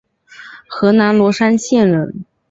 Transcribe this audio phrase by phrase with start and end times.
[0.67, 2.25] 河南罗山县人。